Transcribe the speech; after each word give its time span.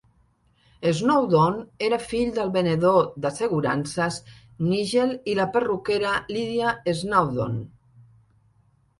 Snowdon 0.99 1.57
era 1.87 1.97
fill 2.13 2.31
del 2.37 2.47
venedor 2.55 3.11
d'assegurances 3.25 4.17
Nigel 4.69 5.13
i 5.33 5.35
la 5.41 5.45
perruquera 5.57 6.15
Lydia 6.37 6.73
Snawdon. 7.01 7.61